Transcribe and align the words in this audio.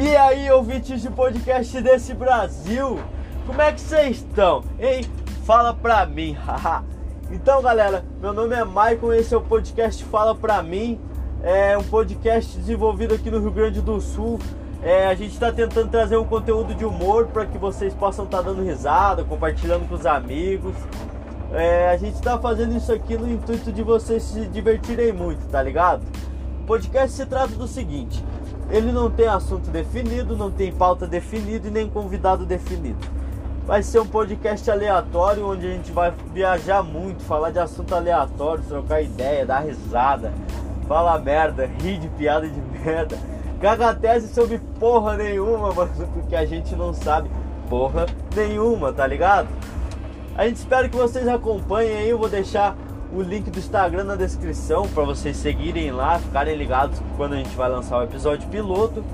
E 0.00 0.16
aí, 0.16 0.48
ouvintes 0.52 1.02
de 1.02 1.10
podcast 1.10 1.82
desse 1.82 2.14
Brasil, 2.14 3.00
como 3.44 3.60
é 3.60 3.72
que 3.72 3.80
vocês 3.80 4.18
estão? 4.18 4.62
Hein? 4.78 5.04
Fala 5.44 5.74
pra 5.74 6.06
mim, 6.06 6.34
haha. 6.46 6.84
então, 7.32 7.60
galera, 7.60 8.04
meu 8.20 8.32
nome 8.32 8.54
é 8.54 8.62
Maicon, 8.62 9.12
esse 9.12 9.34
é 9.34 9.36
o 9.36 9.40
podcast 9.40 10.04
Fala 10.04 10.36
Pra 10.36 10.62
Mim. 10.62 11.00
É 11.42 11.76
um 11.76 11.82
podcast 11.82 12.56
desenvolvido 12.56 13.12
aqui 13.12 13.28
no 13.28 13.40
Rio 13.40 13.50
Grande 13.50 13.80
do 13.80 14.00
Sul. 14.00 14.38
É, 14.84 15.08
a 15.08 15.16
gente 15.16 15.32
está 15.32 15.50
tentando 15.50 15.90
trazer 15.90 16.16
um 16.16 16.24
conteúdo 16.24 16.76
de 16.76 16.84
humor 16.84 17.26
para 17.26 17.44
que 17.44 17.58
vocês 17.58 17.92
possam 17.92 18.24
estar 18.24 18.38
tá 18.38 18.44
dando 18.44 18.62
risada, 18.62 19.24
compartilhando 19.24 19.88
com 19.88 19.96
os 19.96 20.06
amigos. 20.06 20.76
É, 21.50 21.88
a 21.88 21.96
gente 21.96 22.14
está 22.14 22.38
fazendo 22.38 22.76
isso 22.76 22.92
aqui 22.92 23.18
no 23.18 23.28
intuito 23.28 23.72
de 23.72 23.82
vocês 23.82 24.22
se 24.22 24.46
divertirem 24.46 25.12
muito, 25.12 25.44
tá 25.48 25.60
ligado? 25.60 26.04
O 26.62 26.66
podcast 26.66 27.16
se 27.16 27.26
trata 27.26 27.56
do 27.56 27.66
seguinte: 27.66 28.22
ele 28.70 28.92
não 28.92 29.10
tem 29.10 29.26
assunto 29.26 29.70
definido, 29.70 30.36
não 30.36 30.50
tem 30.50 30.70
pauta 30.70 31.06
definida 31.06 31.68
e 31.68 31.70
nem 31.70 31.88
convidado 31.88 32.44
definido. 32.44 32.98
Vai 33.66 33.82
ser 33.82 34.00
um 34.00 34.06
podcast 34.06 34.70
aleatório 34.70 35.46
onde 35.46 35.66
a 35.66 35.70
gente 35.70 35.92
vai 35.92 36.12
viajar 36.32 36.82
muito, 36.82 37.22
falar 37.22 37.50
de 37.50 37.58
assunto 37.58 37.94
aleatório, 37.94 38.64
trocar 38.64 39.02
ideia, 39.02 39.44
dar 39.44 39.60
risada, 39.60 40.32
falar 40.86 41.18
merda, 41.18 41.68
rir 41.80 41.98
de 41.98 42.08
piada 42.08 42.48
de 42.48 42.60
merda, 42.84 43.18
cagar 43.60 43.98
tese 43.98 44.32
sobre 44.32 44.58
porra 44.78 45.16
nenhuma, 45.16 45.72
porque 46.14 46.34
a 46.36 46.46
gente 46.46 46.74
não 46.74 46.94
sabe 46.94 47.30
porra 47.68 48.06
nenhuma, 48.34 48.92
tá 48.92 49.06
ligado? 49.06 49.48
A 50.36 50.46
gente 50.46 50.56
espera 50.56 50.88
que 50.88 50.96
vocês 50.96 51.26
acompanhem 51.26 51.96
aí, 51.96 52.10
eu 52.10 52.18
vou 52.18 52.28
deixar 52.28 52.76
o 53.12 53.22
link 53.22 53.50
do 53.50 53.58
Instagram 53.58 54.04
na 54.04 54.14
descrição 54.14 54.86
para 54.88 55.04
vocês 55.04 55.36
seguirem 55.36 55.90
lá, 55.90 56.18
ficarem 56.18 56.56
ligados 56.56 57.00
quando 57.16 57.34
a 57.34 57.36
gente 57.36 57.54
vai 57.56 57.68
lançar 57.68 57.98
o 57.98 58.02
episódio 58.02 58.48
piloto. 58.48 59.04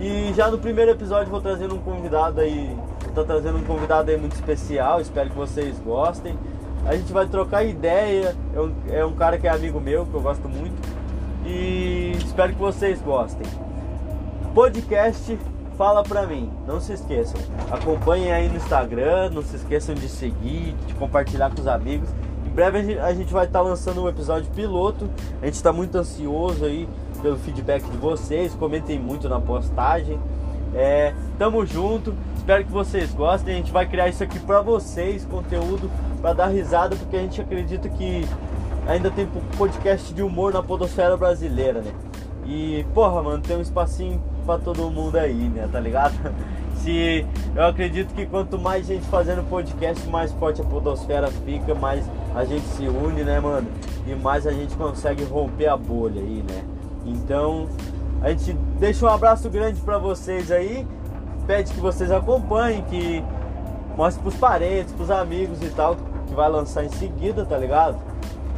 E 0.00 0.32
já 0.34 0.50
no 0.50 0.58
primeiro 0.58 0.90
episódio 0.90 1.30
vou 1.30 1.40
trazendo 1.40 1.74
um 1.74 1.78
convidado 1.78 2.40
aí, 2.40 2.76
tô 3.14 3.24
trazendo 3.24 3.58
um 3.58 3.64
convidado 3.64 4.10
aí 4.10 4.16
muito 4.16 4.34
especial, 4.34 5.00
espero 5.00 5.30
que 5.30 5.36
vocês 5.36 5.78
gostem. 5.78 6.36
A 6.84 6.96
gente 6.96 7.12
vai 7.12 7.26
trocar 7.26 7.64
ideia, 7.64 8.36
é 8.54 8.60
um, 8.60 8.72
é 8.90 9.04
um 9.04 9.12
cara 9.12 9.38
que 9.38 9.46
é 9.46 9.50
amigo 9.50 9.80
meu, 9.80 10.04
que 10.06 10.14
eu 10.14 10.20
gosto 10.20 10.48
muito. 10.48 10.74
E 11.44 12.12
espero 12.18 12.52
que 12.52 12.58
vocês 12.58 13.00
gostem. 13.00 13.46
Podcast 14.54 15.38
Fala 15.76 16.02
pra 16.02 16.26
mim, 16.26 16.50
não 16.66 16.80
se 16.80 16.92
esqueçam. 16.92 17.40
Acompanhem 17.70 18.30
aí 18.30 18.48
no 18.48 18.56
Instagram, 18.56 19.30
não 19.30 19.42
se 19.42 19.56
esqueçam 19.56 19.94
de 19.94 20.06
seguir, 20.06 20.74
de 20.86 20.94
compartilhar 20.94 21.50
com 21.50 21.60
os 21.60 21.66
amigos 21.66 22.08
breve 22.52 22.98
a 22.98 23.12
gente 23.12 23.32
vai 23.32 23.46
estar 23.46 23.60
tá 23.60 23.64
lançando 23.64 24.02
um 24.02 24.08
episódio 24.08 24.50
piloto. 24.52 25.08
A 25.40 25.46
gente 25.46 25.54
está 25.54 25.72
muito 25.72 25.96
ansioso 25.96 26.64
aí 26.64 26.88
pelo 27.20 27.36
feedback 27.38 27.82
de 27.84 27.96
vocês. 27.96 28.54
Comentem 28.54 28.98
muito 28.98 29.28
na 29.28 29.40
postagem. 29.40 30.18
É, 30.74 31.14
tamo 31.38 31.64
junto. 31.66 32.14
Espero 32.36 32.64
que 32.64 32.72
vocês 32.72 33.12
gostem. 33.12 33.54
A 33.54 33.56
gente 33.56 33.72
vai 33.72 33.86
criar 33.86 34.08
isso 34.08 34.22
aqui 34.22 34.38
para 34.38 34.60
vocês, 34.60 35.24
conteúdo 35.24 35.90
para 36.20 36.34
dar 36.34 36.46
risada, 36.48 36.94
porque 36.96 37.16
a 37.16 37.20
gente 37.20 37.40
acredita 37.40 37.88
que 37.88 38.26
ainda 38.86 39.10
tem 39.10 39.28
podcast 39.56 40.12
de 40.12 40.22
humor 40.22 40.52
na 40.52 40.62
podosfera 40.62 41.16
brasileira, 41.16 41.80
né? 41.80 41.92
E 42.44 42.84
porra, 42.92 43.22
mano, 43.22 43.42
tem 43.42 43.56
um 43.56 43.60
espacinho 43.60 44.22
para 44.44 44.58
todo 44.58 44.90
mundo 44.90 45.16
aí, 45.16 45.48
né? 45.48 45.68
Tá 45.70 45.80
ligado? 45.80 46.14
Se 46.82 47.24
eu 47.54 47.64
acredito 47.64 48.12
que 48.12 48.26
quanto 48.26 48.58
mais 48.58 48.88
gente 48.88 49.06
fazendo 49.06 49.48
podcast, 49.48 50.04
mais 50.08 50.32
forte 50.32 50.60
a 50.60 50.64
podosfera 50.64 51.28
fica, 51.28 51.76
mais 51.76 52.04
a 52.34 52.44
gente 52.44 52.66
se 52.66 52.88
une, 52.88 53.22
né, 53.22 53.38
mano? 53.38 53.68
E 54.04 54.16
mais 54.16 54.48
a 54.48 54.50
gente 54.50 54.74
consegue 54.74 55.22
romper 55.22 55.68
a 55.68 55.76
bolha 55.76 56.20
aí, 56.20 56.42
né? 56.42 56.64
Então, 57.06 57.68
a 58.20 58.30
gente 58.30 58.54
deixa 58.80 59.06
um 59.06 59.08
abraço 59.08 59.48
grande 59.48 59.80
para 59.80 59.96
vocês 59.96 60.50
aí. 60.50 60.84
Pede 61.46 61.72
que 61.72 61.78
vocês 61.78 62.10
acompanhem, 62.10 62.82
que 62.82 63.22
mostre 63.96 64.20
pros 64.20 64.34
parentes, 64.34 64.92
pros 64.92 65.10
amigos 65.10 65.62
e 65.62 65.68
tal, 65.68 65.96
que 66.26 66.34
vai 66.34 66.50
lançar 66.50 66.84
em 66.84 66.88
seguida, 66.88 67.44
tá 67.44 67.56
ligado? 67.58 67.96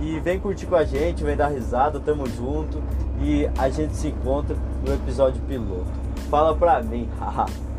E 0.00 0.18
vem 0.20 0.40
curtir 0.40 0.64
com 0.64 0.76
a 0.76 0.84
gente, 0.84 1.22
vem 1.22 1.36
dar 1.36 1.48
risada, 1.48 2.00
tamo 2.00 2.26
junto. 2.26 2.82
E 3.20 3.50
a 3.58 3.68
gente 3.68 3.94
se 3.94 4.08
encontra 4.08 4.56
no 4.82 4.94
episódio 4.94 5.42
piloto. 5.42 5.84
Fala 6.30 6.56
pra 6.56 6.82
mim, 6.82 7.06
haha. 7.20 7.73